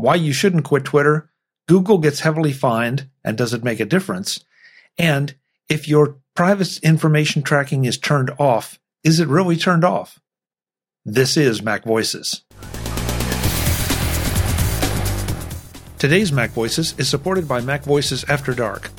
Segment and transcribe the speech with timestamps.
[0.00, 1.30] why you shouldn't quit Twitter,
[1.68, 4.44] Google gets heavily fined, and does it make a difference?
[4.98, 5.34] And
[5.68, 10.18] if your private information tracking is turned off, is it really turned off?
[11.04, 12.42] This is Mac Voices.
[15.98, 18.90] Today's Mac Voices is supported by Mac Voices After Dark.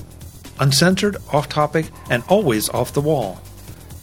[0.59, 3.41] Uncensored, off topic, and always off the wall.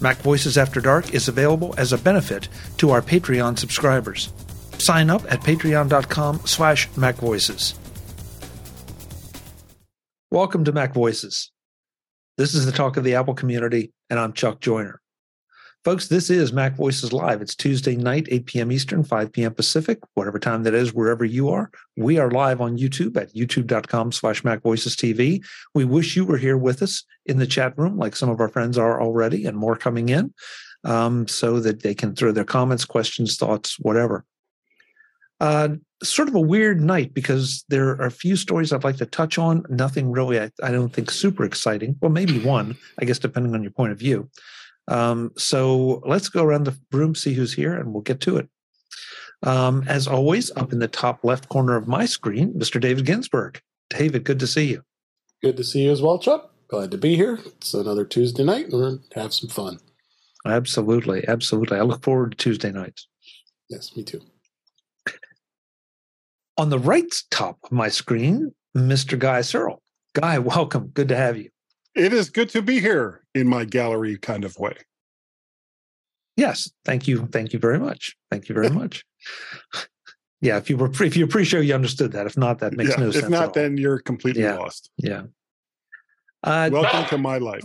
[0.01, 4.33] Mac Voices After Dark is available as a benefit to our Patreon subscribers.
[4.79, 7.75] Sign up at patreon.com slash macvoices.
[10.31, 11.51] Welcome to Mac Voices.
[12.37, 15.01] This is the talk of the Apple community, and I'm Chuck Joiner.
[15.85, 17.41] Folks, this is Mac Voices Live.
[17.41, 18.73] It's Tuesday night, 8 p.m.
[18.73, 19.55] Eastern, 5 p.m.
[19.55, 21.71] Pacific, whatever time that is, wherever you are.
[21.97, 25.45] We are live on YouTube at youtube.com slash TV.
[25.75, 28.49] We wish you were here with us in the chat room, like some of our
[28.49, 30.35] friends are already, and more coming in,
[30.85, 34.25] um, so that they can throw their comments, questions, thoughts, whatever.
[35.41, 35.69] Uh,
[36.03, 39.39] sort of a weird night because there are a few stories I'd like to touch
[39.39, 39.65] on.
[39.69, 41.97] Nothing really, I, I don't think, super exciting.
[42.01, 44.29] Well, maybe one, I guess, depending on your point of view.
[44.89, 48.49] Um, so let's go around the room, see who's here, and we'll get to it.
[49.43, 52.81] Um, as always, up in the top left corner of my screen, Mr.
[52.81, 53.61] David Ginsburg.
[53.91, 54.83] David, good to see you.
[55.43, 56.53] Good to see you as well, Chuck.
[56.69, 57.39] Glad to be here.
[57.47, 59.79] It's another Tuesday night, and we're going to have some fun.
[60.45, 61.27] Absolutely.
[61.29, 61.79] Absolutely.
[61.79, 63.09] I look forward to Tuesday nights.
[63.69, 64.21] Yes, me too.
[66.59, 69.17] On the right top of my screen, Mr.
[69.17, 69.81] Guy Serle.
[70.15, 70.89] Guy, welcome.
[70.89, 71.51] Good to have you.
[71.95, 74.75] It is good to be here in my gallery kind of way.
[76.37, 77.29] Yes, thank you.
[77.33, 78.17] Thank you very much.
[78.31, 79.05] Thank you very much.
[80.41, 82.27] Yeah, if you were if you're pre-show, you understood that.
[82.27, 83.25] If not, that makes yeah, no if sense.
[83.25, 84.57] If not, then you're completely yeah.
[84.57, 84.91] lost.
[84.97, 85.23] Yeah.
[86.43, 87.65] Uh, Welcome to my life.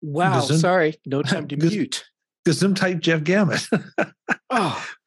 [0.00, 0.40] Wow.
[0.40, 0.94] Gesund- sorry.
[1.04, 2.04] No time to Ges- mute.
[2.46, 3.66] Gesundheit, Jeff Gamet.
[4.50, 4.86] Oh,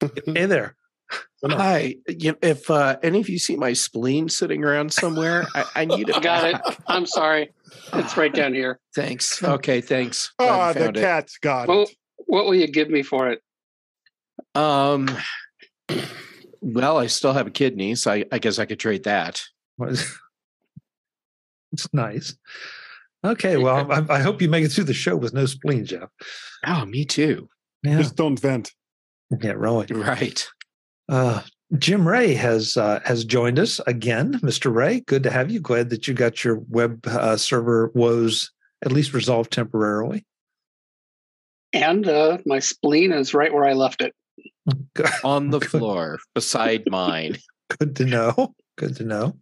[0.00, 0.76] hey there.
[1.44, 1.96] hi.
[2.06, 6.22] If uh, any of you see my spleen sitting around somewhere, I, I need it.
[6.22, 6.76] Got it.
[6.86, 7.50] I'm sorry.
[7.94, 8.78] It's right down here.
[8.94, 9.42] Thanks.
[9.42, 9.80] Okay.
[9.80, 10.32] Thanks.
[10.38, 11.00] Glad Ah, the found it.
[11.00, 11.90] cat's got Well, it.
[12.26, 13.40] what will you give me for it?
[14.54, 15.08] Um.
[16.60, 19.40] Well, I still have a kidney, so I, I guess I could trade that.
[19.80, 20.18] it's
[21.92, 22.36] nice.
[23.24, 26.08] Okay, well, I, I hope you make it through the show with no spleen, Jeff.
[26.66, 27.48] Oh, me too.
[27.82, 28.72] Yeah, Just don't vent.
[29.30, 29.86] Yeah, really.
[29.90, 30.46] Right.
[31.08, 31.42] Uh,
[31.76, 34.74] Jim Rea has uh, has joined us again, Mr.
[34.74, 35.00] Rea.
[35.00, 35.60] Good to have you.
[35.60, 38.50] Glad that you got your web uh, server woes
[38.84, 40.24] at least resolved temporarily.
[41.72, 44.14] And uh, my spleen is right where I left it.
[45.24, 47.36] On the floor beside mine.
[47.78, 48.54] Good to know.
[48.76, 49.36] Good to know.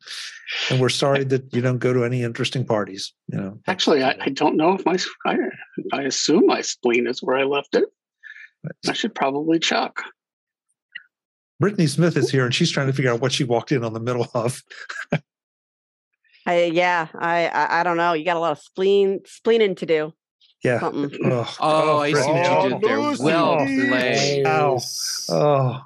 [0.71, 3.13] And we're sorry that you don't go to any interesting parties.
[3.29, 5.37] You know, Actually, I, I don't know if my I,
[5.93, 7.85] I assume my spleen is where I left it.
[8.89, 9.93] I should probably check.
[11.59, 13.93] Brittany Smith is here, and she's trying to figure out what she walked in on
[13.95, 14.63] the middle of.
[16.47, 18.13] I, yeah, I, I I don't know.
[18.13, 20.13] You got a lot of spleen spleening to do.
[20.63, 20.81] Yeah.
[20.81, 21.19] Something.
[21.25, 22.99] Oh, Oh, I see what you did there.
[23.01, 23.25] Lucy.
[23.25, 23.65] Well Oh.
[23.67, 24.47] played.
[24.47, 24.79] Ow.
[25.31, 25.81] Oh,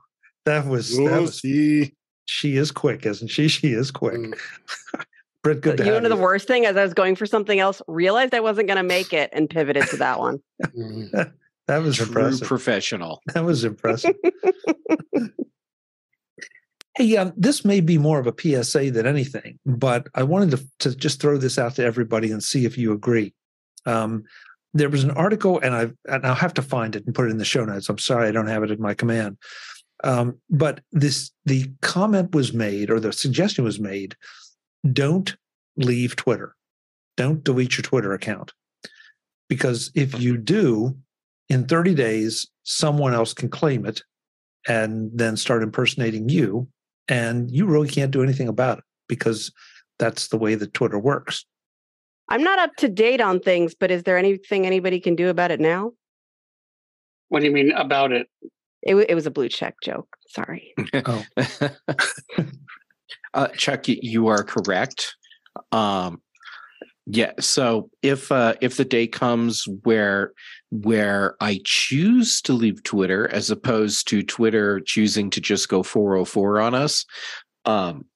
[0.45, 1.43] that was that was.
[1.45, 1.97] Lucy.
[2.27, 3.49] She is quick, isn't she?
[3.49, 4.15] She is quick.
[4.15, 4.39] Mm.
[5.43, 7.59] Britt, good to you have know the worst thing as I was going for something
[7.59, 10.41] else, realized I wasn't going to make it and pivoted to that one.
[11.71, 12.49] That was True impressive.
[12.49, 13.23] professional.
[13.33, 14.17] That was impressive.
[16.97, 20.67] hey, um, this may be more of a PSA than anything, but I wanted to,
[20.81, 23.35] to just throw this out to everybody and see if you agree.
[23.87, 24.25] Um,
[24.75, 27.31] there was an article, and I and I'll have to find it and put it
[27.31, 27.89] in the show notes.
[27.89, 29.37] I'm sorry I don't have it at my command.
[30.03, 34.17] Um, but this the comment was made, or the suggestion was made:
[34.93, 35.37] don't
[35.77, 36.57] leave Twitter,
[37.17, 38.53] don't delete your Twitter account,
[39.49, 40.97] because if you do,
[41.51, 44.03] in 30 days, someone else can claim it
[44.67, 46.69] and then start impersonating you.
[47.09, 49.53] And you really can't do anything about it because
[49.99, 51.45] that's the way that Twitter works.
[52.29, 55.51] I'm not up to date on things, but is there anything anybody can do about
[55.51, 55.91] it now?
[57.29, 58.29] What do you mean about it?
[58.83, 60.09] It, wa- it was a blue check joke.
[60.29, 60.73] Sorry.
[60.95, 61.25] Oh.
[63.35, 65.17] uh, Chuck, you are correct.
[65.73, 66.23] Um,
[67.07, 67.33] yeah.
[67.41, 70.33] So if uh, if the day comes where
[70.71, 76.61] where I choose to leave Twitter as opposed to Twitter choosing to just go 404
[76.61, 77.05] on us,
[77.65, 78.07] um,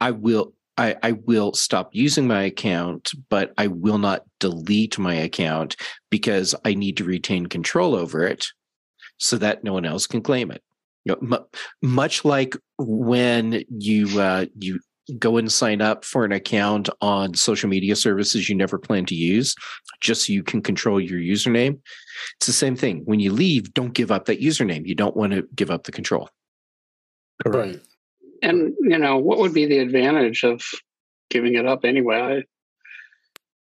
[0.00, 5.14] I will I, I will stop using my account, but I will not delete my
[5.14, 5.76] account
[6.10, 8.46] because I need to retain control over it
[9.18, 10.62] so that no one else can claim it.
[11.04, 14.80] You know, mu- much like when you uh, you
[15.18, 19.14] go and sign up for an account on social media services you never plan to
[19.14, 19.54] use,
[20.00, 21.78] just so you can control your username.
[22.36, 23.02] It's the same thing.
[23.04, 24.86] When you leave, don't give up that username.
[24.86, 26.30] You don't want to give up the control.
[27.44, 27.80] Right.
[28.42, 30.62] And you know, what would be the advantage of
[31.30, 32.44] giving it up anyway?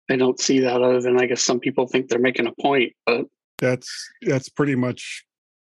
[0.08, 2.52] I I don't see that other than I guess some people think they're making a
[2.60, 3.26] point, but
[3.58, 5.24] That's that's pretty much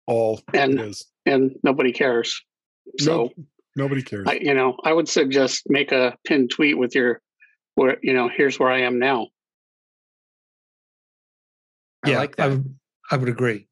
[0.06, 1.06] all And- it is.
[1.26, 2.40] and nobody cares.
[2.98, 3.32] So Nope.
[3.76, 4.26] Nobody cares.
[4.28, 7.20] I, you know, I would suggest make a pinned tweet with your,
[7.74, 9.28] where you know, here's where I am now.
[12.02, 12.74] I yeah, like I would,
[13.10, 13.66] I would agree.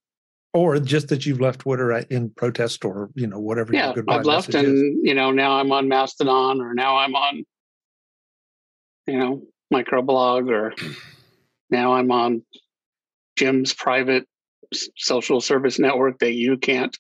[0.55, 4.25] Or just that you've left Twitter in protest or, you know, whatever Yeah, goodbye I've
[4.25, 4.81] left, message is.
[4.81, 7.45] and you know, now I'm on Mastodon, or now I'm on,
[9.07, 9.43] you know,
[9.73, 10.75] microblog, or
[11.71, 12.43] now I'm on
[13.37, 14.27] Jim's private
[14.97, 16.97] social service network that you can't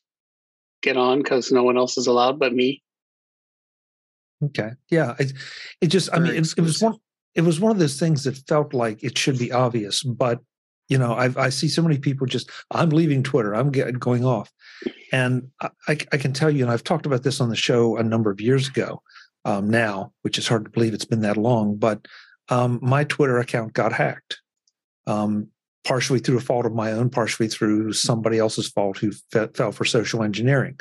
[0.82, 2.82] get on because no one else is allowed but me.
[4.44, 4.70] Okay.
[4.90, 5.14] Yeah.
[5.18, 5.32] It,
[5.80, 6.96] it just, I mean, it, it was one,
[7.34, 10.40] it was one of those things that felt like it should be obvious, but
[10.88, 13.54] you know, I, I see so many people just, I'm leaving Twitter.
[13.54, 14.50] I'm getting going off.
[15.12, 17.96] And I, I I can tell you, and I've talked about this on the show
[17.96, 19.02] a number of years ago
[19.44, 22.06] um, now, which is hard to believe it's been that long, but
[22.48, 24.40] um, my Twitter account got hacked.
[25.06, 25.48] Um,
[25.84, 29.72] partially through a fault of my own, partially through somebody else's fault who fe- fell
[29.72, 30.78] for social engineering.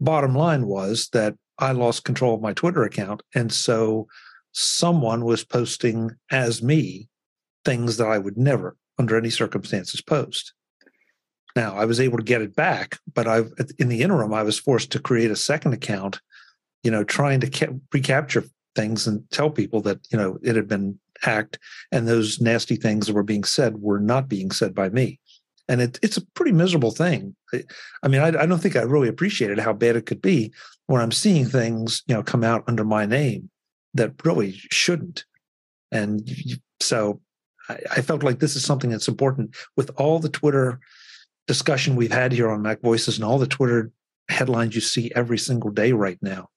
[0.00, 3.22] Bottom line was that I lost control of my Twitter account.
[3.34, 4.08] And so
[4.52, 7.08] someone was posting as me
[7.64, 10.54] things that I would never, under any circumstances, post.
[11.54, 14.58] Now I was able to get it back, but I've in the interim I was
[14.58, 16.20] forced to create a second account,
[16.82, 18.44] you know, trying to ca- recapture
[18.76, 21.58] things and tell people that you know it had been hacked
[21.92, 25.19] and those nasty things that were being said were not being said by me.
[25.70, 27.36] And it, it's a pretty miserable thing.
[28.02, 30.52] I, mean, I, I don't think I really appreciated how bad it could be
[30.86, 33.48] when I'm seeing things, you know, come out under my name
[33.94, 35.24] that really shouldn't.
[35.92, 36.28] And
[36.82, 37.20] so
[37.68, 40.80] I, I felt like this is something that's important with all the Twitter
[41.46, 43.92] discussion we've had here on Mac Voices and all the Twitter
[44.28, 46.48] headlines you see every single day right now.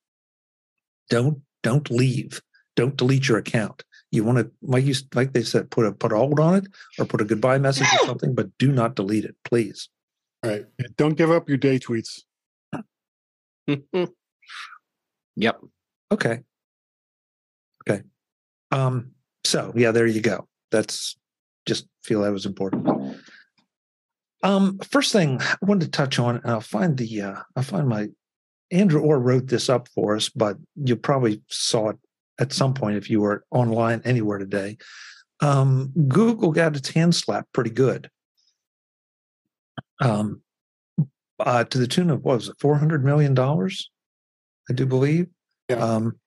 [1.08, 2.42] Don't don't leave.
[2.74, 3.84] Don't delete your account.
[4.14, 6.66] You want to, like you, like they said, put a put a hold on it
[6.98, 9.88] or put a goodbye message or something, but do not delete it, please.
[10.44, 10.66] Right.
[10.96, 12.22] Don't give up your day tweets.
[15.36, 15.60] yep.
[16.12, 16.40] Okay.
[17.88, 18.02] Okay.
[18.70, 19.12] Um,
[19.44, 20.46] so yeah, there you go.
[20.70, 21.16] That's
[21.66, 23.18] just feel that was important.
[24.42, 27.88] Um, first thing I wanted to touch on, and I'll find the uh I'll find
[27.88, 28.08] my
[28.70, 31.98] Andrew Orr wrote this up for us, but you probably saw it
[32.40, 34.76] at some point if you were online anywhere today.
[35.40, 38.10] Um, Google got its hand slapped pretty good.
[40.00, 40.40] Um
[41.40, 43.90] uh, to the tune of what was it, four hundred million dollars,
[44.70, 45.26] I do believe
[45.68, 45.76] Yeah.
[45.76, 46.18] um,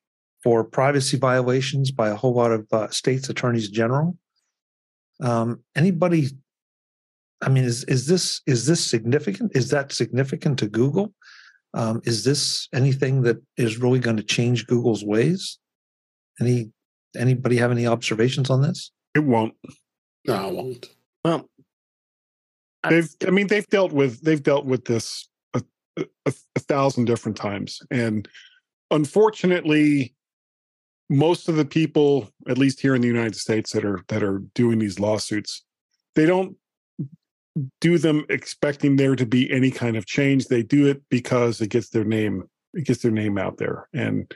[0.44, 4.18] for privacy violations by a whole lot of uh, states' attorneys general.
[5.22, 6.30] Um, anybody?
[7.42, 9.56] I mean, is is this is this significant?
[9.56, 11.14] Is that significant to Google?
[11.74, 15.58] Um, is this anything that is really going to change Google's ways?
[16.40, 16.72] Any
[17.16, 18.92] anybody have any observations on this?
[19.16, 19.54] It won't.
[20.26, 20.90] No, I won't.
[21.24, 21.50] Well,
[22.90, 23.10] They've.
[23.26, 24.22] I mean, they've dealt with.
[24.22, 25.64] They've dealt with this a,
[25.98, 28.28] a, a thousand different times, and
[28.92, 30.14] unfortunately,
[31.10, 34.40] most of the people, at least here in the United States, that are that are
[34.54, 35.64] doing these lawsuits,
[36.16, 36.56] they don't
[37.82, 40.48] do them expecting there to be any kind of change.
[40.48, 42.44] They do it because it gets their name.
[42.74, 44.32] It gets their name out there, and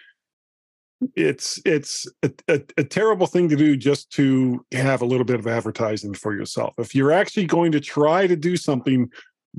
[1.16, 5.40] it's it's a, a, a terrible thing to do just to have a little bit
[5.40, 6.74] of advertising for yourself.
[6.78, 9.10] If you're actually going to try to do something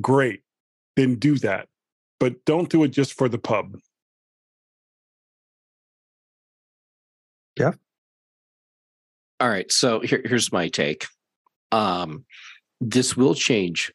[0.00, 0.42] great,
[0.96, 1.68] then do that.
[2.20, 3.76] But don't do it just for the pub.
[7.58, 7.72] Yeah.
[9.40, 9.70] All right.
[9.70, 11.06] So here, here's my take.
[11.72, 12.24] Um,
[12.80, 13.92] this will change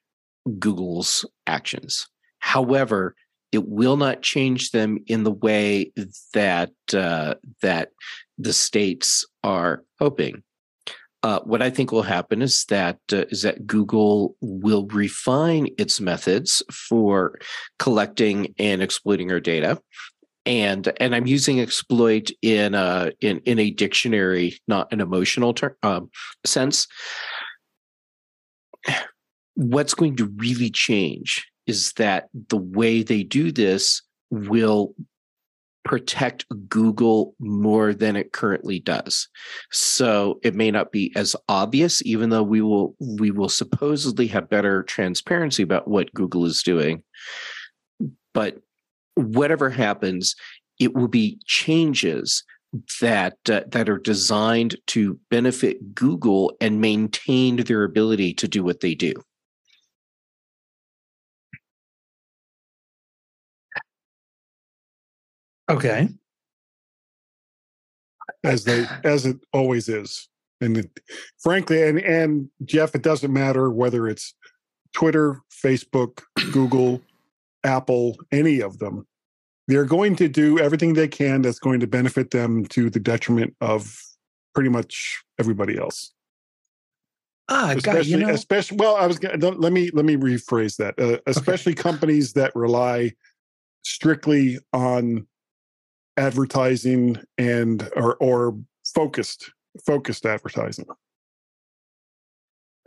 [0.59, 2.07] Google's actions.
[2.39, 3.15] However,
[3.51, 5.91] it will not change them in the way
[6.33, 7.89] that uh, that
[8.37, 10.43] the states are hoping.
[11.23, 15.99] Uh, what I think will happen is that uh, is that Google will refine its
[15.99, 17.39] methods for
[17.79, 19.81] collecting and exploiting our data,
[20.45, 25.77] and and I'm using exploit in a in in a dictionary, not an emotional ter-
[25.83, 26.09] um,
[26.45, 26.87] sense.
[29.55, 34.95] What's going to really change is that the way they do this will
[35.87, 39.29] protect Google more than it currently does.
[39.71, 44.49] So it may not be as obvious, even though we will we will supposedly have
[44.49, 47.03] better transparency about what Google is doing.
[48.33, 48.57] But
[49.15, 50.35] whatever happens,
[50.77, 52.43] it will be changes
[52.99, 58.81] that uh, that are designed to benefit Google and maintain their ability to do what
[58.81, 59.13] they do.
[65.69, 66.09] Okay.
[68.43, 70.29] as they as it always is.
[70.61, 70.99] And it,
[71.39, 74.33] frankly, and and Jeff, it doesn't matter whether it's
[74.93, 77.01] Twitter, Facebook, Google,
[77.63, 79.05] Apple, any of them.
[79.67, 83.55] They're going to do everything they can that's going to benefit them to the detriment
[83.59, 84.01] of
[84.55, 86.13] pretty much everybody else.
[87.49, 90.99] Ah, God, especially, you know, especially well, I was let me let me rephrase that.
[90.99, 93.13] Uh, especially companies that rely
[93.83, 95.27] strictly on
[96.17, 98.57] advertising and or or
[98.93, 99.51] focused
[99.85, 100.85] focused advertising.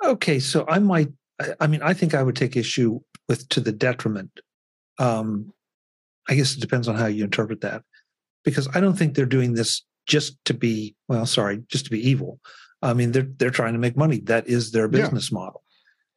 [0.04, 0.38] okay.
[0.40, 1.08] So I might,
[1.60, 4.40] I- mean, I think I would take issue with to the detriment.
[4.98, 5.52] Um,
[6.28, 7.82] I guess it depends on how you interpret that,
[8.44, 12.06] because I don't think they're doing this just to be, well, sorry, just to be
[12.08, 12.40] evil.
[12.82, 14.20] I mean, they're they're trying to make money.
[14.20, 15.02] That is their Yeah.
[15.02, 15.62] business model.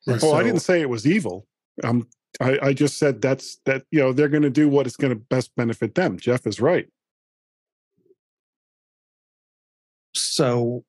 [0.08, 1.46] And oh, I didn't say it was evil.
[1.84, 2.08] Um,
[2.42, 5.14] I, I just said that's that you know they're going to do what is going
[5.14, 6.18] to best benefit them.
[6.18, 6.88] Jeff is right.
[10.16, 10.84] So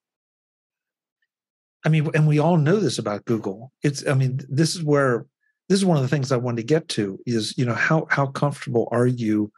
[1.85, 5.27] i mean and we all know this about google it's i mean this is where
[5.69, 8.07] this is one of the things i wanted to get to is you know how
[8.11, 9.51] how comfortable are you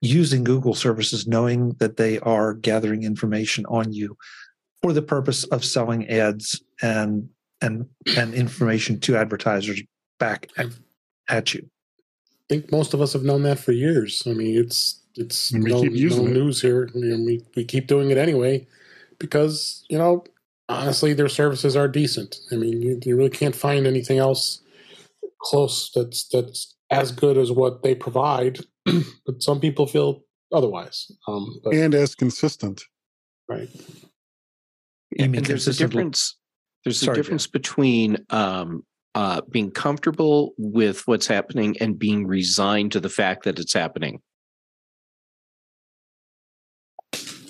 [0.00, 4.16] using google services knowing that they are gathering information on you
[4.82, 7.28] for the purpose of selling ads and
[7.60, 9.82] and and information to advertisers
[10.18, 10.66] back at,
[11.28, 11.68] at you
[12.50, 14.24] I think most of us have known that for years.
[14.26, 15.92] I mean, it's it's no, no it.
[15.92, 16.90] news here.
[16.94, 18.66] I mean, we we keep doing it anyway
[19.22, 20.24] because you know
[20.68, 22.36] honestly their services are decent.
[22.50, 24.60] I mean, you, you really can't find anything else
[25.40, 28.58] close that's that's as good as what they provide.
[28.84, 31.10] but some people feel otherwise.
[31.28, 32.82] Um, but, and as consistent.
[33.48, 33.70] right.
[35.16, 36.36] You mean and there's a difference.
[36.84, 37.24] There's Sorry, a Jeff.
[37.24, 43.44] difference between um, uh, being comfortable with what's happening and being resigned to the fact
[43.44, 44.20] that it's happening.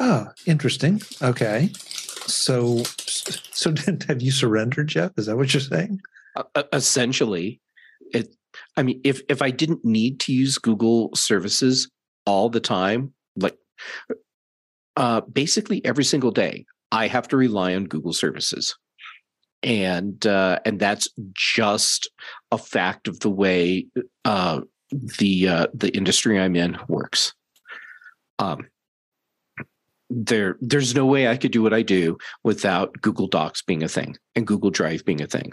[0.02, 1.71] Ah interesting okay
[2.26, 3.73] so so
[4.09, 6.00] have you surrendered jeff is that what you're saying
[6.37, 7.61] Uh, uh, essentially,
[8.12, 8.35] it.
[8.76, 11.90] I mean, if if I didn't need to use Google services
[12.26, 13.56] all the time, like
[14.97, 18.76] uh, basically every single day, I have to rely on Google services,
[19.62, 22.11] and uh, and that's just
[22.50, 23.87] a fact of the way
[24.25, 24.61] uh,
[25.18, 27.35] the uh, the industry I'm in works.
[28.38, 28.68] Um,
[30.12, 33.88] there, there's no way I could do what I do without Google Docs being a
[33.88, 35.52] thing and Google Drive being a thing.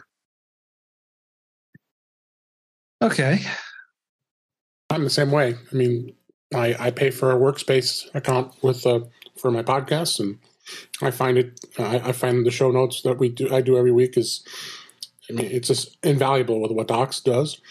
[3.01, 3.39] okay
[4.89, 5.56] I'm the same way.
[5.72, 6.16] I mean,
[6.54, 9.01] I, I pay for a workspace account with uh,
[9.38, 10.39] for my podcast, and
[11.01, 11.60] I find it.
[11.78, 13.54] I, I find the show notes that we do.
[13.54, 14.44] I do every week is.
[15.30, 17.62] I mean, it's just invaluable with what Docs does.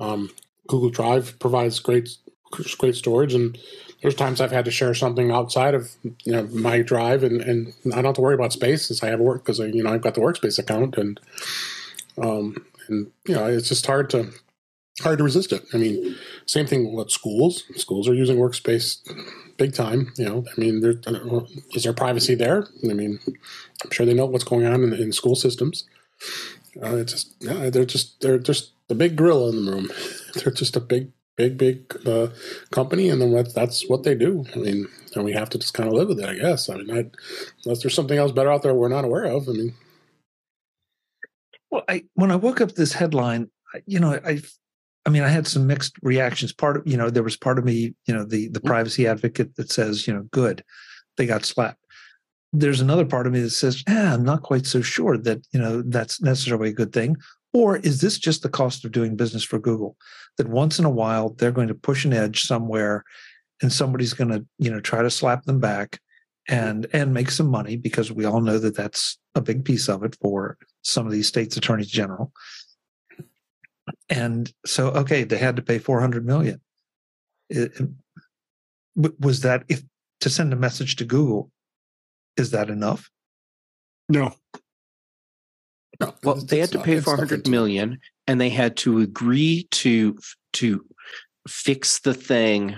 [0.00, 0.30] Um,
[0.66, 2.08] Google Drive provides great
[2.78, 3.56] great storage, and
[4.02, 5.90] there's times I've had to share something outside of
[6.24, 9.08] you know my drive, and, and I don't have to worry about space since I
[9.08, 11.20] have work because you know I've got the workspace account, and
[12.22, 14.30] um, and you know it's just hard to
[15.00, 15.64] hard to resist it.
[15.72, 17.64] I mean, same thing with schools.
[17.76, 18.98] Schools are using workspace
[19.56, 20.12] big time.
[20.16, 20.94] You know, I mean, there,
[21.74, 22.66] is there privacy there?
[22.88, 23.18] I mean,
[23.84, 25.84] I'm sure they know what's going on in, in school systems.
[26.82, 29.90] Uh, it's just, yeah, they're just they're just the big gorilla in the room.
[30.34, 32.28] They're just a big, big, big uh,
[32.72, 34.44] company, and then that's, that's what they do.
[34.54, 36.68] I mean, and we have to just kind of live with it, I guess.
[36.68, 37.04] I mean, I,
[37.64, 39.48] unless there's something else better out there we're not aware of.
[39.48, 39.74] I mean,
[41.70, 44.42] Well, I when I woke up this headline, I- you know, I,
[45.06, 46.52] I mean, I had some mixed reactions.
[46.52, 49.54] Part of you know, there was part of me, you know, the the privacy advocate
[49.56, 50.62] that says, you know, good,
[51.16, 51.78] they got slapped.
[52.52, 55.60] There's another part of me that says, yeah, I'm not quite so sure that you
[55.60, 57.16] know that's necessarily a good thing.
[57.52, 59.96] Or is this just the cost of doing business for Google?
[60.36, 63.04] That once in a while they're going to push an edge somewhere,
[63.62, 66.00] and somebody's going to you know try to slap them back,
[66.48, 70.02] and and make some money because we all know that that's a big piece of
[70.04, 72.32] it for some of these states attorneys general.
[74.10, 76.60] And so okay they had to pay 400 million.
[77.48, 77.96] It- it- um,
[79.20, 79.82] was that if
[80.20, 81.52] to send a message to google
[82.36, 83.10] is that enough?
[84.08, 84.34] No,
[86.00, 90.16] no, Well, they had to pay four hundred million, and they had to agree to
[90.54, 90.84] to
[91.48, 92.76] fix the thing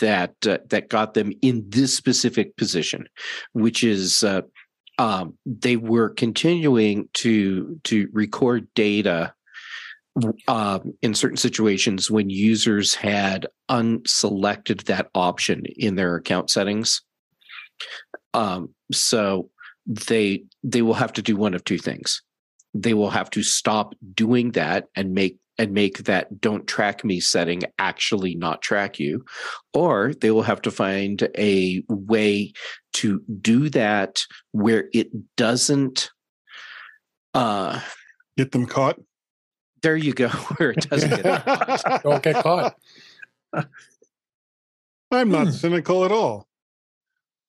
[0.00, 3.06] that uh, that got them in this specific position,
[3.52, 4.42] which is uh,
[4.98, 9.32] um, they were continuing to to record data
[10.48, 17.02] um, in certain situations when users had unselected that option in their account settings.
[18.34, 19.50] Um, so
[19.86, 22.22] they they will have to do one of two things
[22.74, 27.20] they will have to stop doing that and make and make that don't track me
[27.20, 29.24] setting actually not track you
[29.74, 32.52] or they will have to find a way
[32.94, 34.22] to do that
[34.52, 36.10] where it doesn't
[37.34, 37.80] uh
[38.38, 38.98] Get them caught.
[39.82, 41.44] there you go where it doesn't get
[42.02, 42.74] Don't get caught.
[45.12, 45.52] I'm not Hmm.
[45.52, 46.46] cynical at all.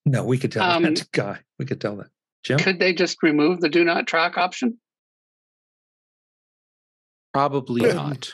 [0.06, 1.40] No, we could tell Um, that guy.
[1.60, 2.08] We could tell that.
[2.44, 2.58] Jim?
[2.58, 4.80] Could they just remove the do not track option?
[7.34, 8.32] Probably not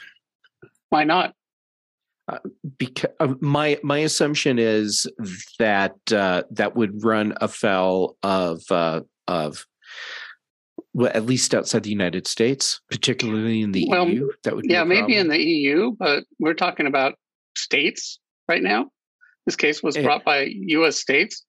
[0.90, 1.34] Why not?
[2.78, 5.08] because uh, my my assumption is
[5.60, 9.66] that uh, that would run afoul of uh, of
[10.94, 14.30] well, at least outside the United States, particularly in the Well, EU.
[14.44, 17.16] That would Yeah, a maybe in the EU, but we're talking about
[17.56, 18.90] states right now.
[19.46, 20.02] This case was Eh.
[20.02, 20.50] brought by
[20.80, 20.98] U.S.
[20.98, 21.46] states.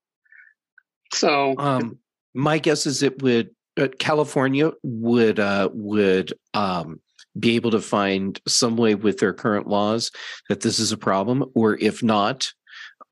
[1.13, 1.99] So Um,
[2.35, 3.51] my guess is it would
[3.81, 7.01] uh, California would uh, would um,
[7.39, 10.11] be able to find some way with their current laws
[10.49, 12.53] that this is a problem, or if not,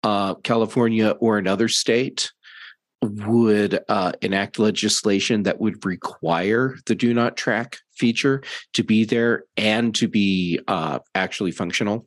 [0.02, 2.32] uh, California or another state
[3.02, 8.42] would uh, enact legislation that would require the do not track feature
[8.72, 12.06] to be there and to be uh, actually functional.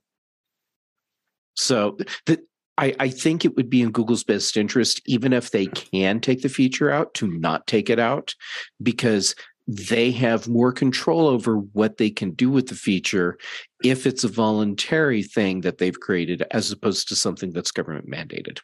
[1.55, 2.39] So the,
[2.77, 6.41] I, I think it would be in Google's best interest, even if they can take
[6.41, 8.33] the feature out, to not take it out
[8.81, 9.35] because
[9.71, 13.38] they have more control over what they can do with the feature
[13.83, 18.61] if it's a voluntary thing that they've created as opposed to something that's government mandated.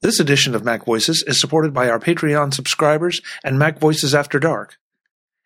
[0.00, 4.38] This edition of Mac Voices is supported by our Patreon subscribers and Mac Voices After
[4.38, 4.76] Dark.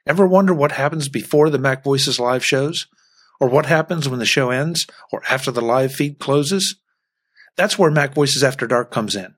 [0.06, 2.86] Ever wonder what happens before the Mac Voices live shows?
[3.40, 6.76] Or what happens when the show ends or after the live feed closes?
[7.56, 9.34] That's where Mac Voices After Dark comes in.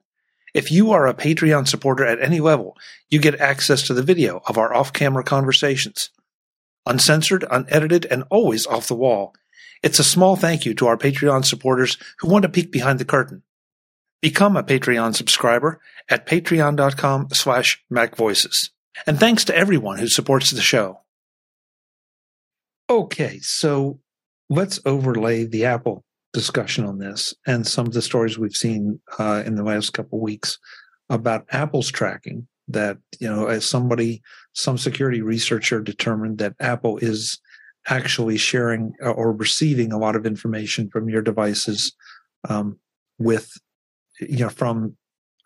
[0.56, 2.78] If you are a Patreon supporter at any level,
[3.10, 6.08] you get access to the video of our off camera conversations.
[6.86, 9.34] Uncensored, unedited, and always off the wall.
[9.82, 13.04] It's a small thank you to our Patreon supporters who want to peek behind the
[13.04, 13.42] curtain.
[14.22, 18.70] Become a Patreon subscriber at patreon.com slash macvoices.
[19.06, 21.02] And thanks to everyone who supports the show.
[22.88, 24.00] Okay, so
[24.48, 29.42] let's overlay the Apple discussion on this and some of the stories we've seen uh,
[29.46, 30.58] in the last couple weeks
[31.08, 34.20] about Apple's tracking that, you know, as somebody,
[34.52, 37.40] some security researcher determined that Apple is
[37.88, 41.96] actually sharing uh, or receiving a lot of information from your devices
[42.50, 42.78] um,
[43.18, 43.50] with
[44.20, 44.94] you know from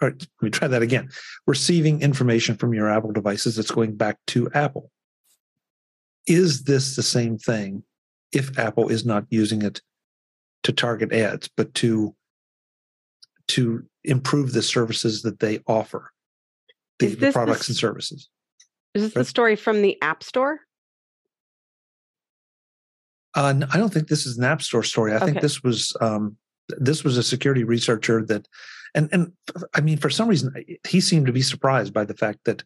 [0.00, 1.08] or let me try that again
[1.46, 4.90] receiving information from your apple devices that's going back to apple.
[6.26, 7.84] Is this the same thing
[8.32, 9.82] if apple is not using it
[10.62, 12.14] to target ads but to
[13.48, 16.10] to improve the services that they offer
[16.98, 18.28] the, the this the products and services
[18.94, 20.60] Is this the story from the App Store?
[23.36, 25.14] Uh, n- I don't think this is an app store story.
[25.14, 26.36] I think this was um,
[26.78, 28.48] this was a security researcher that,
[28.94, 29.32] and and
[29.72, 30.52] I mean, for some reason,
[30.88, 32.64] he seemed to be surprised by the fact that.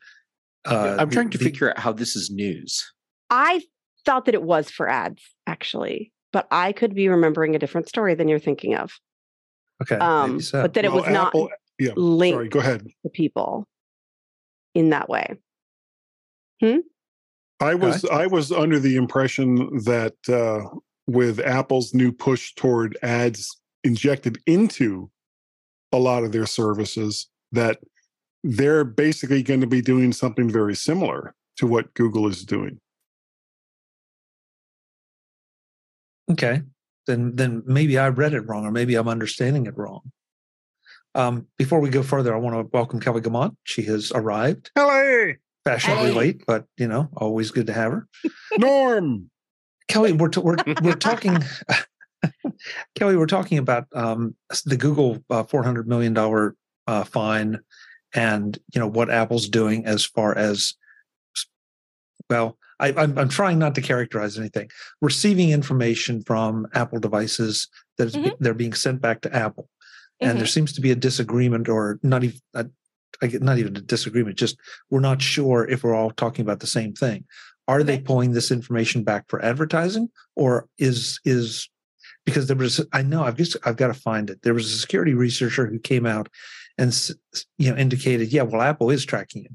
[0.66, 2.82] Uh, I'm the- trying to the- figure out how this is news.
[3.28, 3.60] I
[4.06, 8.14] thought that it was for ads, actually, but I could be remembering a different story
[8.16, 8.90] than you're thinking of.
[9.82, 10.62] Okay, Um, so.
[10.62, 12.86] but that it Well, was not Apple- yeah, linked Sorry, go ahead.
[13.04, 13.66] to people
[14.74, 15.36] in that way.
[16.60, 16.78] Hmm?
[17.60, 20.68] I was I was under the impression that uh,
[21.06, 25.10] with Apple's new push toward ads injected into
[25.92, 27.78] a lot of their services, that
[28.42, 32.80] they're basically going to be doing something very similar to what Google is doing.
[36.30, 36.62] Okay,
[37.06, 40.10] then then maybe I read it wrong, or maybe I'm understanding it wrong.
[41.14, 43.56] Um, before we go further, I want to welcome Kelly Guimont.
[43.64, 45.32] She has arrived, Hello,
[45.64, 46.18] fashionably Hey.
[46.18, 48.08] late, but you know, always good to have her.
[48.58, 49.30] Norm.
[49.86, 51.38] Kelly, we're t- we're we're talking.
[52.94, 54.34] Kelly, we're talking about um,
[54.64, 56.56] the Google uh, four hundred million dollar
[56.86, 57.60] uh, fine,
[58.14, 60.74] and you know what Apple's doing as far as.
[62.30, 64.70] Well, I, I'm I'm trying not to characterize anything.
[65.00, 68.42] Receiving information from Apple devices that be- mm-hmm.
[68.42, 69.68] they're being sent back to Apple,
[70.20, 70.46] and there mm-hmm.
[70.46, 72.66] seems to be a disagreement, or not even a,
[73.22, 74.36] I get not even a disagreement.
[74.36, 74.56] Just
[74.90, 77.24] we're not sure if we're all talking about the same thing.
[77.66, 81.68] Are they pulling this information back for advertising, or is is
[82.24, 84.42] because there was I know I've just I've got to find it.
[84.42, 86.28] There was a security researcher who came out
[86.78, 87.10] and
[87.58, 89.50] you know indicated, yeah, well, Apple is tracking you.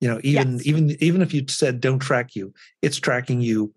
[0.00, 0.66] You know, even Yes.
[0.66, 3.74] even even if you said don't track you, it's tracking you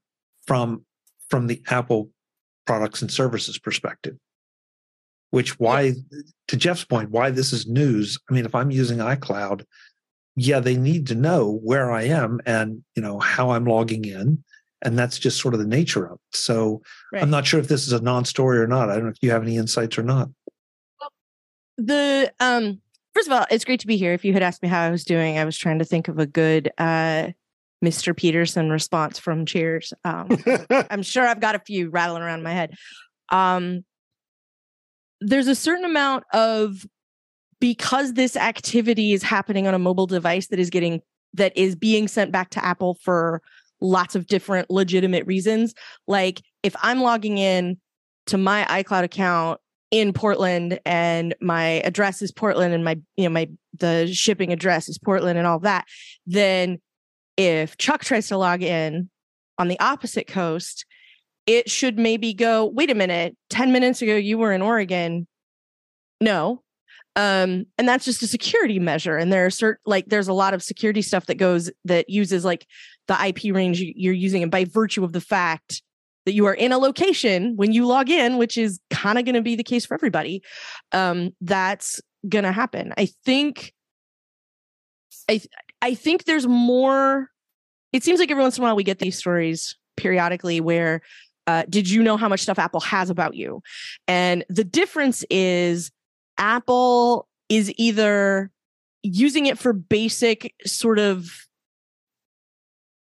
[0.47, 0.85] from
[1.29, 2.09] from the Apple
[2.65, 4.15] products and services perspective.
[5.31, 5.95] Which why
[6.47, 8.19] to Jeff's point, why this is news.
[8.29, 9.65] I mean, if I'm using iCloud,
[10.35, 14.43] yeah, they need to know where I am and you know how I'm logging in
[14.83, 16.37] and that's just sort of the nature of it.
[16.37, 16.81] So
[17.11, 17.23] Right.
[17.23, 18.89] I'm not sure if this is a non-story or not.
[18.89, 20.29] I don't know if you have any insights or not.
[21.77, 22.79] the um
[23.13, 24.13] first of all it's great to be here.
[24.13, 26.19] If you had asked me how i was doing i was trying to think of
[26.19, 27.29] a good uh
[27.83, 29.93] mr peterson response from cheers.
[30.03, 30.29] Um
[30.69, 32.75] i'm sure i've got a few rattling around my head.
[33.29, 33.83] Um
[35.21, 36.85] there's a certain amount of
[37.59, 41.01] because this activity is happening on a mobile device that is getting
[41.33, 43.41] that is being sent back to apple for
[43.79, 45.73] lots of different legitimate reasons
[46.07, 47.77] like if i'm logging in
[48.25, 49.59] to my icloud account
[49.93, 54.89] in Portland and my address is Portland and my you know my the shipping address
[54.89, 55.85] is Portland and all that,
[56.25, 56.79] then
[57.37, 59.11] if Chuck tries to log in
[59.59, 60.85] on the opposite coast,
[61.45, 65.27] it should maybe go, wait a minute, 10 minutes ago you were in Oregon.
[66.19, 66.63] No.
[67.15, 69.17] Um, and that's just a security measure.
[69.17, 72.43] And there are certain like there's a lot of security stuff that goes that uses
[72.43, 72.65] like
[73.07, 75.83] the IP range you- you're using, and by virtue of the fact
[76.25, 79.35] that you are in a location when you log in, which is kind of going
[79.35, 80.41] to be the case for everybody,
[80.91, 82.93] um, that's going to happen.
[82.97, 83.73] I think.
[85.29, 85.49] I th-
[85.81, 87.29] I think there's more.
[87.91, 91.01] It seems like every once in a while we get these stories periodically where,
[91.45, 93.61] uh, did you know how much stuff Apple has about you?
[94.07, 95.91] And the difference is,
[96.37, 98.49] Apple is either
[99.03, 101.29] using it for basic sort of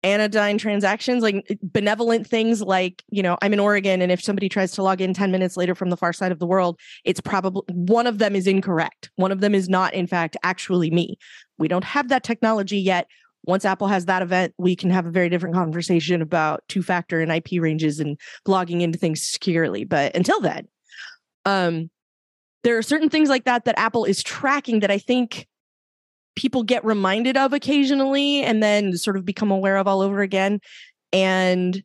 [0.02, 4.72] anodyne transactions, like benevolent things like, you know, I'm in Oregon and if somebody tries
[4.72, 7.62] to log in 10 minutes later from the far side of the world, it's probably
[7.68, 9.10] one of them is incorrect.
[9.16, 11.16] One of them is not, in fact, actually me.
[11.58, 13.08] We don't have that technology yet.
[13.44, 17.20] Once Apple has that event, we can have a very different conversation about two factor
[17.20, 19.84] and IP ranges and logging into things securely.
[19.84, 20.66] But until then,
[21.44, 21.90] um,
[22.64, 25.46] there are certain things like that that Apple is tracking that I think
[26.36, 30.60] people get reminded of occasionally and then sort of become aware of all over again.
[31.12, 31.82] And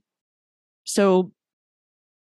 [0.83, 1.31] so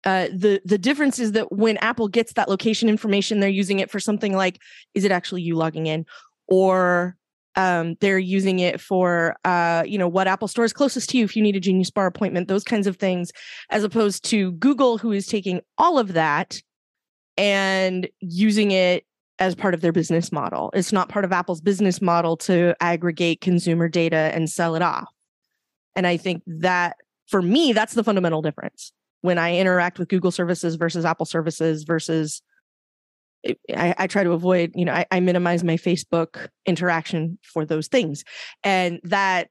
[0.05, 3.91] uh, the the difference is that when Apple gets that location information, they're using it
[3.91, 4.59] for something like,
[4.93, 6.05] is it actually you logging in,
[6.47, 7.17] or
[7.55, 11.25] um, they're using it for uh, you know what Apple Store is closest to you
[11.25, 13.31] if you need a Genius Bar appointment, those kinds of things,
[13.69, 16.61] as opposed to Google, who is taking all of that
[17.37, 19.05] and using it
[19.39, 20.69] as part of their business model.
[20.73, 25.07] It's not part of Apple's business model to aggregate consumer data and sell it off.
[25.95, 26.97] And I think that
[27.27, 31.83] for me, that's the fundamental difference when I interact with Google services versus Apple services
[31.83, 32.41] versus
[33.73, 37.87] I, I try to avoid, you know, I, I minimize my Facebook interaction for those
[37.87, 38.23] things.
[38.63, 39.47] And that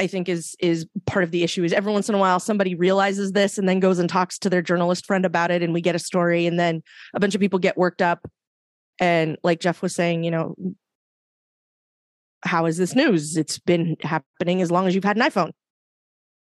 [0.00, 2.74] I think is is part of the issue is every once in a while somebody
[2.74, 5.80] realizes this and then goes and talks to their journalist friend about it and we
[5.80, 6.82] get a story and then
[7.14, 8.28] a bunch of people get worked up
[8.98, 10.54] and like Jeff was saying, you know,
[12.42, 13.36] how is this news?
[13.36, 15.50] It's been happening as long as you've had an iPhone.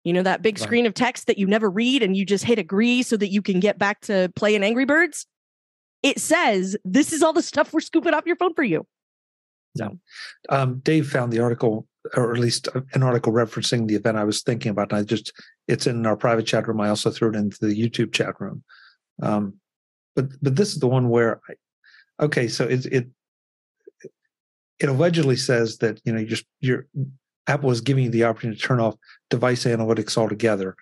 [0.03, 0.63] You know, that big Right.
[0.63, 3.41] screen of text that you never read and you just hit agree so that you
[3.41, 5.27] can get back to playing Angry Birds.
[6.01, 8.87] It says, this is all the stuff we're scooping off your phone for you.
[10.49, 14.41] Um, Dave found the article, or at least an article referencing the event I was
[14.41, 14.91] thinking about.
[14.91, 15.31] And I just,
[15.67, 16.81] it's in our private chat room.
[16.81, 18.63] I also threw it into the YouTube chat room.
[19.21, 19.59] Um,
[20.15, 21.53] but but this is the one where, I,
[22.21, 23.07] okay, so it it
[24.79, 26.87] it allegedly says that you know you're you're
[27.47, 28.95] Apple is giving you the opportunity to turn off
[29.29, 30.75] device analytics altogether,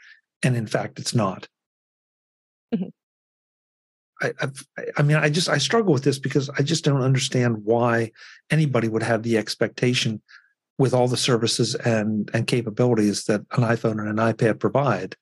[0.43, 1.47] and in fact, it's not.
[2.73, 2.91] Mhm.
[4.21, 7.63] I, I've, I mean, I just I struggle with this because I just don't understand
[7.63, 8.11] why
[8.51, 10.21] anybody would have the expectation
[10.77, 15.15] with all the services and and capabilities that an iPhone and an iPad provide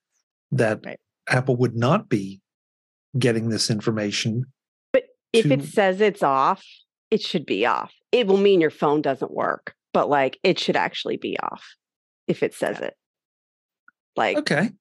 [0.51, 0.99] that Right.
[1.29, 2.41] Apple would not be
[3.17, 4.45] getting this information.
[5.37, 6.63] If to- it says it's off,
[7.11, 7.93] it should be off.
[8.11, 11.75] It will mean your phone doesn't work, but like it should actually be off
[12.27, 12.95] if it says it.
[14.15, 14.71] Like, Okay.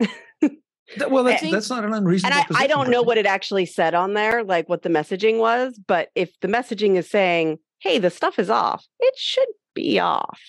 [1.10, 2.34] Well, that's think- that's not an and unreasonable.
[2.34, 5.38] I, I position, don't know what it actually said on there, like what the messaging
[5.38, 9.98] was, but if the messaging is saying, hey, the stuff is off, it should be
[10.00, 10.40] off.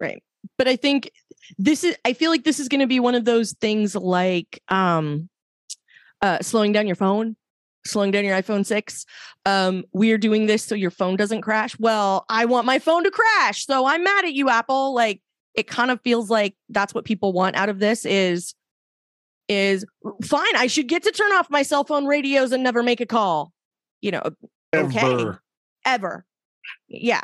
[0.00, 0.20] Right?
[0.58, 1.12] But I think
[1.58, 4.60] this is I feel like this is going to be one of those things like
[4.68, 5.28] um
[6.20, 7.36] uh slowing down your phone
[7.84, 9.06] slowing down your iPhone 6
[9.44, 13.10] um we're doing this so your phone doesn't crash well I want my phone to
[13.10, 15.20] crash so I'm mad at you Apple like
[15.54, 18.54] it kind of feels like that's what people want out of this is
[19.48, 19.84] is
[20.22, 23.06] fine I should get to turn off my cell phone radios and never make a
[23.06, 23.52] call
[24.00, 24.22] you know
[24.74, 25.00] Okay.
[25.00, 25.42] Ever.
[25.84, 26.24] ever.
[26.88, 27.22] Yeah.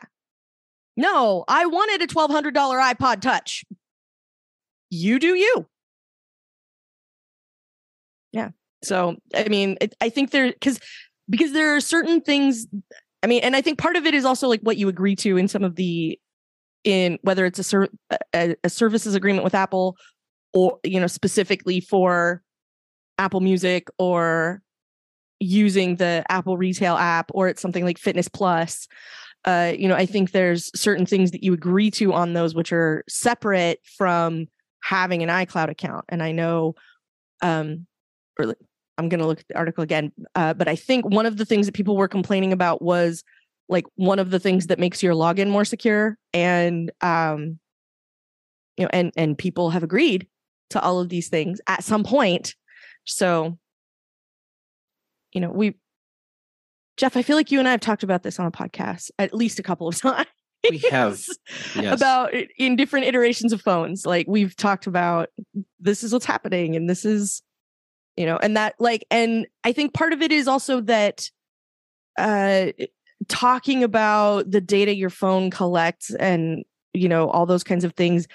[0.96, 3.64] No, I wanted a $1,200 iPod Touch.
[4.90, 5.66] You do you.
[8.82, 10.78] So, I mean, it, I think there, because,
[11.28, 12.66] because there are certain things,
[13.22, 15.36] I mean, and I think part of it is also like what you agree to
[15.36, 16.18] in some of the,
[16.84, 17.88] in whether it's a, ser-
[18.32, 19.96] a, a services agreement with Apple
[20.54, 22.42] or you know specifically for
[23.18, 24.62] Apple Music or
[25.40, 28.88] using the Apple Retail app or it's something like Fitness Plus.
[29.44, 32.72] Uh, you know, I think there's certain things that you agree to on those which
[32.72, 34.46] are separate from
[34.82, 36.04] having an iCloud account.
[36.08, 36.74] And I know,
[37.40, 37.86] um,
[38.38, 38.56] or
[38.98, 41.44] I'm going to look at the article again, uh, but I think one of the
[41.44, 43.22] things that people were complaining about was
[43.68, 47.58] like one of the things that makes your login more secure, and um,
[48.76, 50.26] you know, and and people have agreed
[50.70, 52.54] to all of these things at some point.
[53.04, 53.58] So,
[55.32, 55.76] you know, we,
[56.96, 59.34] Jeff, I feel like you and I have talked about this on a podcast at
[59.34, 60.26] least a couple of times.
[60.68, 61.20] We have
[61.76, 61.94] yes.
[61.94, 64.04] about in different iterations of phones.
[64.04, 65.28] Like we've talked about
[65.78, 67.42] this is what's happening and this is
[68.18, 71.30] you know and that like and i think part of it is also that
[72.18, 72.66] uh
[73.28, 78.26] talking about the data your phone collects and you know all those kinds of things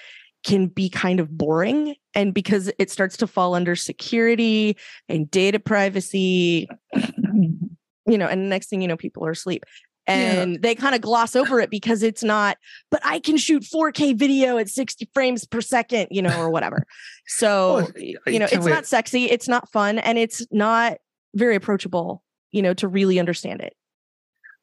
[0.42, 4.76] can be kind of boring and because it starts to fall under security
[5.08, 9.64] and data privacy you know and next thing you know people are asleep
[10.06, 10.58] and yeah.
[10.60, 12.58] they kind of gloss over it because it's not
[12.90, 16.86] but i can shoot 4k video at 60 frames per second you know or whatever.
[17.26, 17.90] So well,
[18.26, 20.98] you know it's not sexy it's not fun and it's not
[21.34, 23.74] very approachable you know to really understand it.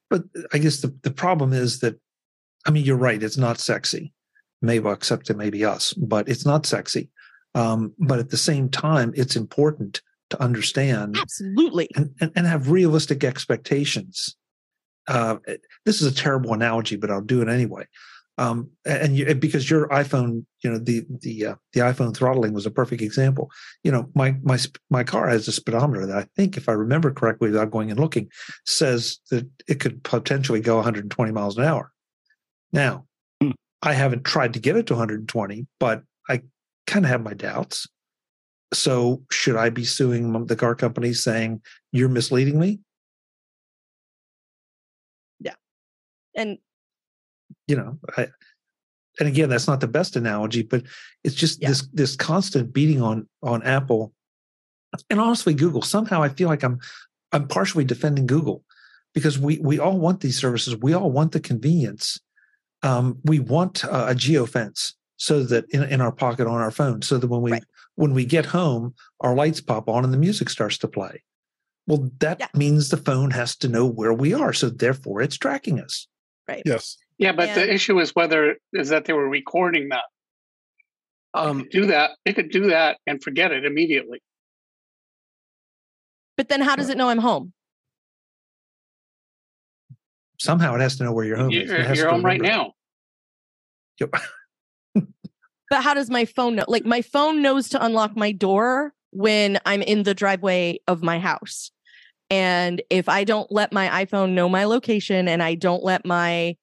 [0.10, 0.24] But
[0.54, 2.00] i guess the, the problem is that
[2.66, 4.14] i mean you're right it's not sexy.
[4.64, 7.10] Maybe except it may be us but it's not sexy.
[7.54, 11.90] Um, but at the same time it's important to understand absolutely.
[11.96, 14.38] and, and, and have realistic expectations
[15.08, 15.38] uh,
[15.86, 17.86] this is a terrible analogy, but I'll do it anyway.
[18.38, 22.66] Um, and you, because your iPhone, you know, the the uh, the iPhone throttling was
[22.66, 23.52] a perfect example.
[23.84, 24.58] You know, my my
[24.90, 28.00] my car has a speedometer that I think, if I remember correctly, without going and
[28.00, 28.30] looking,
[28.66, 31.92] says that it could potentially go 120 miles an hour.
[32.72, 33.06] Now,
[33.44, 33.54] mm.
[33.84, 36.42] I haven't tried to get it to 120, but I
[36.88, 37.88] kind of have my doubts.
[38.74, 41.62] So, should I be suing the car company saying
[41.92, 42.80] you're misleading me?
[46.36, 46.58] And
[47.67, 48.28] you know I,
[49.20, 50.84] and again that's not the best analogy but
[51.24, 51.70] it's just yeah.
[51.70, 54.13] this this constant beating on on apple
[55.10, 56.80] and honestly google somehow i feel like i'm
[57.32, 58.63] i'm partially defending google
[59.13, 62.20] because we we all want these services we all want the convenience
[62.84, 67.02] um, we want uh, a geofence so that in, in our pocket on our phone
[67.04, 67.63] so that when we right.
[67.96, 71.22] when we get home our lights pop on and the music starts to play
[71.88, 72.48] well that yeah.
[72.56, 76.08] means the phone has to know where we are so therefore it's tracking us
[76.52, 76.64] right?
[76.66, 76.98] Yes.
[77.18, 80.04] Yeah, but and, the issue is whether is that they were recording that.
[81.34, 82.12] Um, do that.
[82.26, 84.22] They could do that and forget it immediately.
[86.36, 87.54] But then, how does it know I'm home?
[90.40, 91.52] Somehow, it has to know where you're home.
[91.52, 92.74] You're, you're home right now.
[94.00, 94.16] Yep.
[94.96, 96.66] but how does my phone know?
[96.68, 101.20] Like, my phone knows to unlock my door when I'm in the driveway of my
[101.20, 101.72] house.
[102.32, 106.56] And if I don't let my iPhone know my location and I don't let my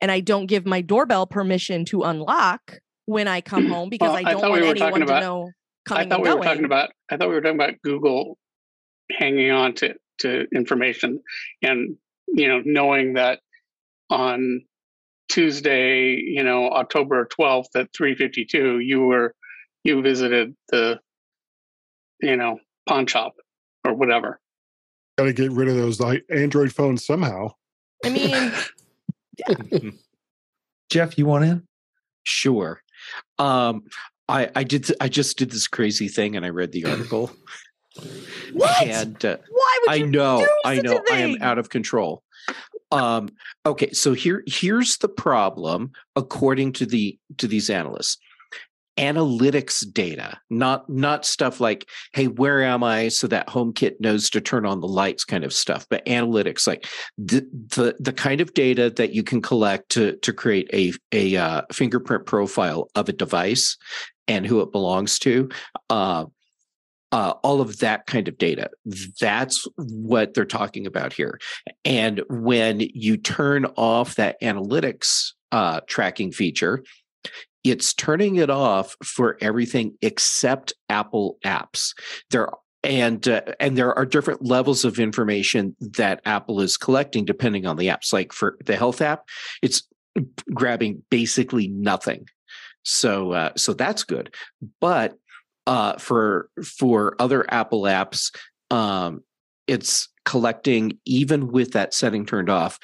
[0.00, 4.16] and I don't give my doorbell permission to unlock when I come home because well,
[4.16, 5.50] I don't I want we anyone about, to know
[5.86, 6.38] coming I thought we going.
[6.38, 8.36] were talking about I thought we were talking about Google
[9.12, 11.20] hanging on to to information
[11.62, 13.38] and you know knowing that
[14.10, 14.62] on
[15.28, 19.34] Tuesday, you know, October 12th at 352, you were
[19.84, 20.98] you visited the
[22.20, 22.58] you know,
[22.88, 23.34] pawn shop
[23.84, 24.40] or whatever
[25.18, 27.50] got to get rid of those Android phones somehow.
[28.04, 28.52] I mean,
[29.38, 29.90] yeah.
[30.90, 31.66] Jeff, you want in?
[32.24, 32.82] Sure.
[33.38, 33.84] Um,
[34.28, 37.30] I I did I just did this crazy thing and I read the article.
[38.52, 38.86] what?
[38.86, 42.22] And uh, why would I know I know I am out of control.
[42.90, 43.30] Um,
[43.64, 48.18] okay, so here here's the problem according to the to these analysts
[48.98, 54.40] analytics data not not stuff like hey where am i so that homekit knows to
[54.40, 57.40] turn on the lights kind of stuff but analytics like the
[57.74, 61.62] the, the kind of data that you can collect to to create a a uh,
[61.72, 63.78] fingerprint profile of a device
[64.28, 65.48] and who it belongs to
[65.88, 66.26] uh,
[67.12, 68.70] uh, all of that kind of data.
[69.20, 71.38] That's what they're talking about here.
[71.84, 76.82] And when you turn off that analytics uh, tracking feature,
[77.64, 81.94] it's turning it off for everything except Apple apps.
[82.30, 82.48] There
[82.84, 87.76] and uh, and there are different levels of information that Apple is collecting depending on
[87.76, 88.12] the apps.
[88.12, 89.28] Like for the health app,
[89.62, 89.86] it's
[90.52, 92.26] grabbing basically nothing.
[92.82, 94.34] So uh, so that's good.
[94.80, 95.16] But
[95.66, 98.34] uh, for for other Apple apps,
[98.70, 99.22] um,
[99.66, 102.78] it's collecting even with that setting turned off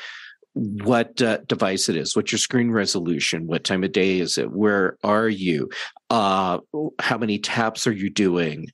[0.59, 4.51] what uh, device it is, what your screen resolution, what time of day is it,
[4.51, 5.71] where are you,
[6.11, 6.59] uh,
[6.99, 8.67] how many taps are you doing,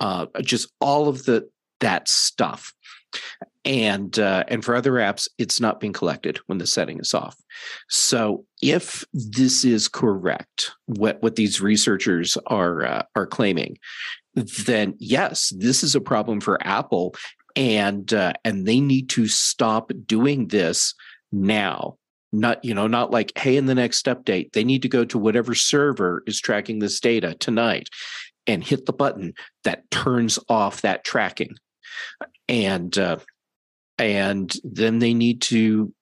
[0.00, 1.48] uh, just all of the
[1.80, 2.74] that stuff.
[3.64, 7.36] And uh, and for other apps, it's not being collected when the setting is off.
[7.88, 13.78] So if this is correct, what what these researchers are uh, are claiming,
[14.34, 17.14] then yes, this is a problem for Apple,
[17.56, 20.94] and uh, and they need to stop doing this
[21.32, 21.96] now.
[22.32, 25.18] Not you know not like hey in the next update they need to go to
[25.18, 27.88] whatever server is tracking this data tonight
[28.46, 31.56] and hit the button that turns off that tracking.
[32.48, 33.18] And uh,
[33.98, 35.92] and then they need to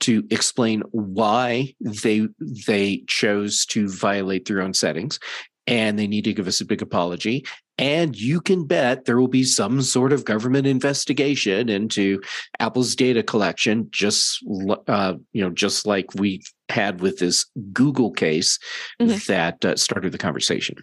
[0.00, 2.26] to explain why they
[2.66, 5.20] they chose to violate their own settings
[5.66, 7.44] and they need to give us a big apology
[7.78, 12.20] and you can bet there will be some sort of government investigation into
[12.60, 14.44] Apple's data collection, just
[14.86, 18.58] uh, you know, just like we had with this Google case
[19.00, 19.18] mm-hmm.
[19.26, 20.76] that uh, started the conversation.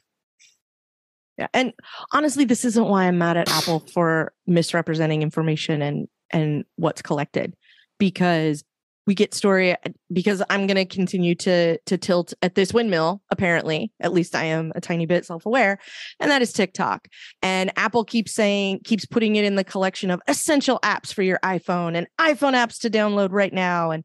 [1.38, 1.74] Yeah, and
[2.12, 7.56] honestly, this isn't why I'm mad at Apple for misrepresenting information and and what's collected,
[7.98, 8.64] because
[9.10, 9.76] we get story
[10.14, 13.24] because I'm going to continue to to tilt at this windmill.
[13.32, 15.80] Apparently, at least I am a tiny bit self aware,
[16.20, 17.08] and that is TikTok.
[17.42, 21.40] And Apple keeps saying keeps putting it in the collection of essential apps for your
[21.40, 23.90] iPhone and iPhone apps to download right now.
[23.90, 24.04] And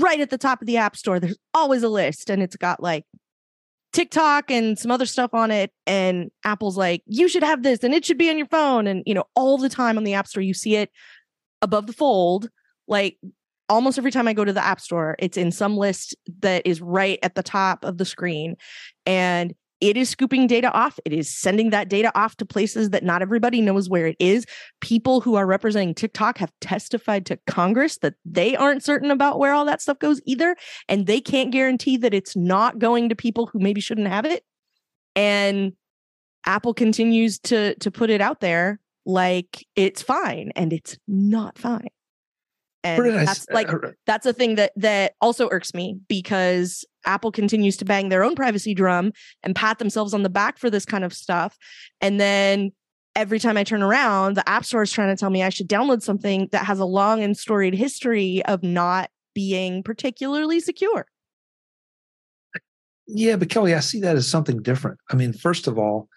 [0.00, 2.80] right at the top of the App Store, there's always a list, and it's got
[2.80, 3.06] like
[3.92, 5.72] TikTok and some other stuff on it.
[5.84, 8.86] And Apple's like, you should have this, and it should be on your phone.
[8.86, 10.92] And you know, all the time on the App Store, you see it
[11.60, 12.50] above the fold
[12.86, 13.18] like
[13.68, 16.80] almost every time I go to the App Store, it's in some list that is
[16.80, 18.56] right at the top of the screen.
[19.06, 20.98] And it is scooping data off.
[21.04, 24.46] It is sending that data off to places that not everybody knows where it is.
[24.80, 29.52] People who are representing TikTok have testified to Congress that they aren't certain about where
[29.52, 30.56] all that stuff goes either.
[30.88, 34.44] And they can't guarantee that it's not going to people who maybe shouldn't have it.
[35.16, 35.72] And
[36.46, 41.88] Apple continues to to put it out there like it's fine and it's not fine
[42.84, 47.76] and that's like uh, that's a thing that that also irks me because apple continues
[47.76, 51.02] to bang their own privacy drum and pat themselves on the back for this kind
[51.02, 51.56] of stuff
[52.00, 52.70] and then
[53.16, 55.68] every time i turn around the app store is trying to tell me i should
[55.68, 61.06] download something that has a long and storied history of not being particularly secure.
[63.06, 64.98] Yeah but kelly i see that as something different.
[65.10, 66.08] I mean first of all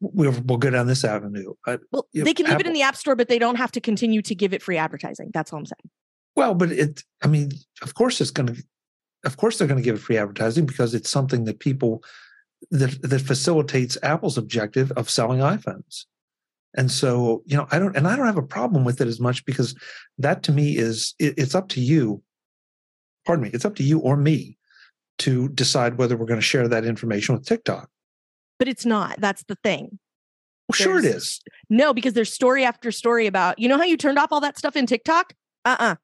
[0.00, 1.54] we'll, we'll go down this avenue.
[1.66, 3.80] Uh, well, they can leave it in the app store, but they don't have to
[3.80, 5.30] continue to give it free advertising.
[5.32, 5.90] That's all I'm saying.
[6.36, 7.50] Well, but it, I mean,
[7.82, 8.62] of course it's going to,
[9.24, 12.02] of course they're going to give it free advertising because it's something that people,
[12.70, 16.04] that, that facilitates Apple's objective of selling iPhones.
[16.76, 19.18] And so, you know, I don't, and I don't have a problem with it as
[19.18, 19.74] much because
[20.18, 22.22] that to me is, it, it's up to you.
[23.26, 23.50] Pardon me.
[23.52, 24.58] It's up to you or me
[25.18, 27.90] to decide whether we're going to share that information with TikTok
[28.58, 29.20] but it's not.
[29.20, 29.98] That's the thing.
[30.68, 31.40] Well, sure it is.
[31.70, 34.58] No, because there's story after story about, you know how you turned off all that
[34.58, 35.32] stuff in TikTok?
[35.64, 35.92] Uh uh-uh.
[35.92, 35.94] uh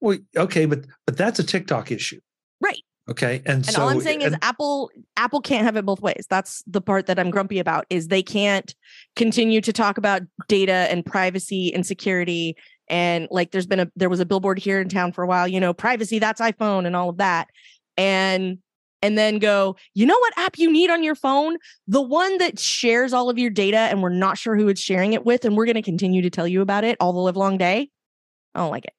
[0.00, 2.20] Well, okay, but but that's a TikTok issue.
[2.60, 2.82] Right.
[3.08, 3.36] Okay.
[3.46, 6.26] And, and so all I'm saying and, is Apple Apple can't have it both ways.
[6.28, 8.74] That's the part that I'm grumpy about is they can't
[9.16, 12.56] continue to talk about data and privacy and security
[12.90, 15.46] and like there's been a there was a billboard here in town for a while,
[15.46, 17.48] you know, privacy that's iPhone and all of that.
[17.96, 18.58] And
[19.02, 21.56] and then go, you know what app you need on your phone?
[21.86, 25.12] The one that shares all of your data and we're not sure who it's sharing
[25.12, 25.44] it with.
[25.44, 27.90] And we're going to continue to tell you about it all the live long day.
[28.54, 28.94] I don't like it.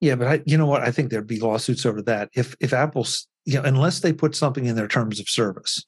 [0.00, 0.82] Yeah, but I, you know what?
[0.82, 2.28] I think there'd be lawsuits over that.
[2.34, 5.86] If if Apple's, you know, unless they put something in their terms of service,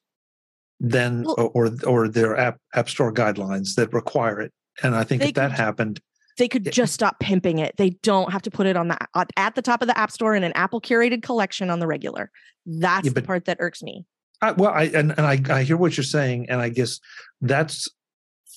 [0.78, 4.52] then well, or or their app app store guidelines that require it.
[4.84, 6.00] And I think if that happened,
[6.36, 7.76] they could just stop pimping it.
[7.76, 8.98] They don't have to put it on the
[9.36, 12.30] at the top of the app store in an Apple curated collection on the regular.
[12.66, 14.06] That's yeah, but, the part that irks me.
[14.40, 17.00] I, well, I and, and I, I hear what you're saying, and I guess
[17.40, 17.88] that's.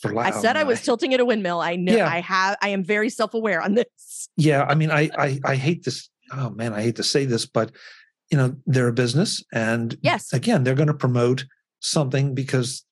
[0.05, 1.59] I said I was tilting at a windmill.
[1.59, 2.07] I know yeah.
[2.07, 2.57] I have.
[2.61, 4.29] I am very self aware on this.
[4.35, 6.09] Yeah, I mean, I, I I hate this.
[6.31, 7.71] Oh man, I hate to say this, but
[8.31, 11.45] you know, they're a business, and yes, again, they're going to promote
[11.79, 12.85] something because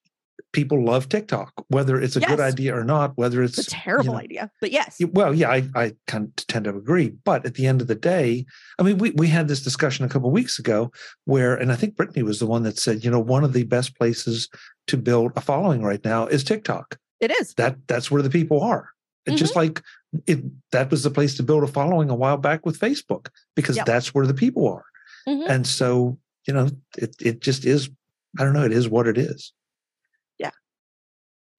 [0.56, 2.30] people love TikTok, whether it's a yes.
[2.30, 4.52] good idea or not, whether it's, it's a terrible you know, idea.
[4.62, 5.00] But yes.
[5.12, 7.10] Well, yeah, I, I kind of tend to agree.
[7.24, 8.46] But at the end of the day,
[8.80, 10.92] I mean, we, we had this discussion a couple weeks ago
[11.26, 13.66] where, and I think Brittany was the one that said, you know, one of the
[13.66, 14.50] best places
[14.88, 16.98] to build a following right now is TikTok.
[17.20, 17.54] It is.
[17.56, 18.90] That that's where the people are.
[19.28, 19.38] Mm-hmm.
[19.38, 19.82] Just like
[20.28, 20.40] it
[20.72, 23.86] that was the place to build a following a while back with Facebook, because yep.
[23.86, 24.86] that's where the people are.
[25.28, 25.50] Mm-hmm.
[25.50, 27.90] And so, you know, it it just is,
[28.38, 29.52] I don't know, it is what it is.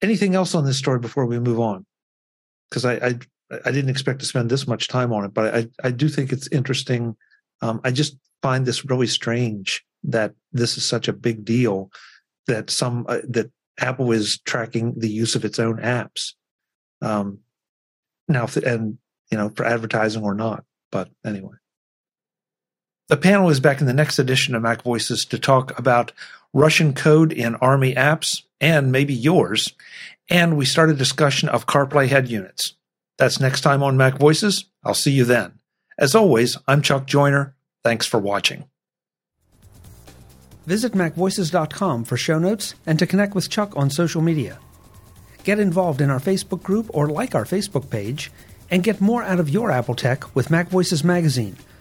[0.01, 1.85] Anything else on this story before we move on?
[2.69, 3.19] Because I, I
[3.65, 6.31] I didn't expect to spend this much time on it, but I, I do think
[6.31, 7.15] it's interesting.
[7.61, 11.89] Um, I just find this really strange that this is such a big deal
[12.47, 16.33] that some uh, that Apple is tracking the use of its own apps.
[17.01, 17.39] Um,
[18.27, 18.97] now, and
[19.31, 20.63] you know, for advertising or not.
[20.91, 21.55] But anyway,
[23.07, 26.11] the panel is back in the next edition of Mac Voices to talk about
[26.53, 29.73] Russian code in Army apps and maybe yours.
[30.29, 32.73] And we start a discussion of CarPlay head units.
[33.17, 34.65] That's next time on Mac Voices.
[34.83, 35.59] I'll see you then.
[35.97, 37.55] As always, I'm Chuck Joiner.
[37.83, 38.65] Thanks for watching.
[40.65, 44.59] Visit MacVoices.com for show notes and to connect with Chuck on social media.
[45.45, 48.29] Get involved in our Facebook group or like our Facebook page,
[48.69, 51.55] and get more out of your Apple tech with Mac Voices Magazine,